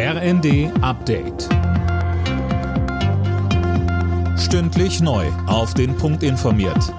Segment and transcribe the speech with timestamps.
[0.00, 1.48] RND Update.
[4.38, 5.26] Stündlich neu.
[5.48, 6.94] Auf den Punkt informiert.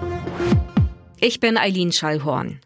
[1.21, 2.59] Ich bin Eileen Schallhorn.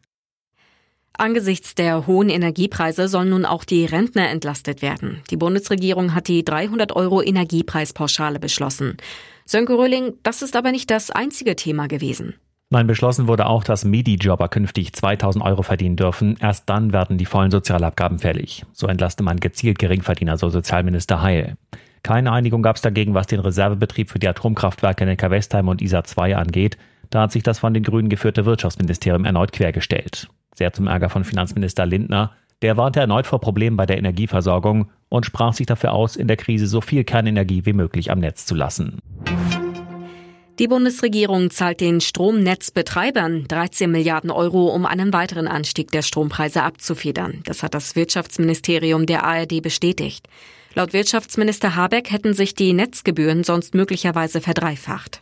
[1.16, 5.22] Angesichts der hohen Energiepreise sollen nun auch die Rentner entlastet werden.
[5.30, 8.98] Die Bundesregierung hat die 300 Euro Energiepreispauschale beschlossen.
[9.46, 12.34] Sönke Röhling, das ist aber nicht das einzige Thema gewesen.
[12.74, 16.38] Nein, beschlossen wurde auch, dass Midi-Jobber künftig 2000 Euro verdienen dürfen.
[16.40, 18.66] Erst dann werden die vollen Sozialabgaben fällig.
[18.74, 21.56] So entlasste man gezielt Geringverdiener, so Sozialminister Heil.
[22.02, 26.36] Keine Einigung gab es dagegen, was den Reservebetrieb für die Atomkraftwerke Neckar-Westheim und ISA 2
[26.36, 26.80] angeht.
[27.12, 30.30] Da hat sich das von den Grünen geführte Wirtschaftsministerium erneut quergestellt.
[30.56, 32.32] Sehr zum Ärger von Finanzminister Lindner.
[32.64, 36.38] Der warnte erneut vor Problemen bei der Energieversorgung und sprach sich dafür aus, in der
[36.38, 38.98] Krise so viel Kernenergie wie möglich am Netz zu lassen.
[40.60, 47.42] Die Bundesregierung zahlt den Stromnetzbetreibern 13 Milliarden Euro, um einen weiteren Anstieg der Strompreise abzufedern.
[47.46, 50.28] Das hat das Wirtschaftsministerium der ARD bestätigt.
[50.76, 55.22] Laut Wirtschaftsminister Habeck hätten sich die Netzgebühren sonst möglicherweise verdreifacht.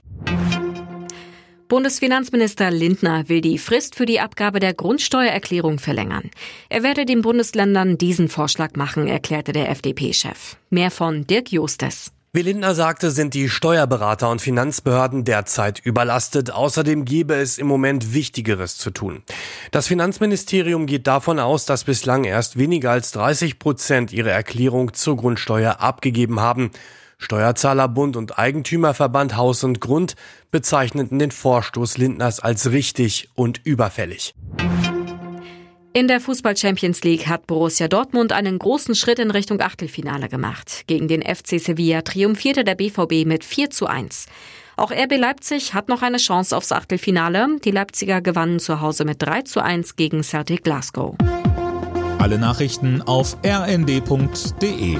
[1.69, 6.29] Bundesfinanzminister Lindner will die Frist für die Abgabe der Grundsteuererklärung verlängern.
[6.67, 10.57] Er werde den Bundesländern diesen Vorschlag machen, erklärte der FDP-Chef.
[10.69, 12.11] Mehr von Dirk Justes.
[12.33, 16.49] Wie Lindner sagte, sind die Steuerberater und Finanzbehörden derzeit überlastet.
[16.49, 19.23] Außerdem gebe es im Moment Wichtigeres zu tun.
[19.71, 25.17] Das Finanzministerium geht davon aus, dass bislang erst weniger als 30 Prozent ihre Erklärung zur
[25.17, 26.71] Grundsteuer abgegeben haben.
[27.17, 30.15] Steuerzahlerbund und Eigentümerverband Haus und Grund
[30.51, 34.33] bezeichneten den Vorstoß Lindners als richtig und überfällig.
[35.93, 40.83] In der Fußball Champions League hat Borussia Dortmund einen großen Schritt in Richtung Achtelfinale gemacht.
[40.87, 44.27] Gegen den FC Sevilla triumphierte der BVB mit 4 zu 1.
[44.77, 47.57] Auch RB Leipzig hat noch eine Chance aufs Achtelfinale.
[47.65, 51.15] Die Leipziger gewannen zu Hause mit 3 zu 1 gegen Celtic Glasgow.
[52.19, 54.97] Alle Nachrichten auf rnd.de